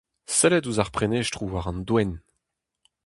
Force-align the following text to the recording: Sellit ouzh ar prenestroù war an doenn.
Sellit 0.37 0.67
ouzh 0.69 0.81
ar 0.83 0.91
prenestroù 0.95 1.47
war 1.53 1.65
an 1.69 1.79
doenn. 1.87 2.13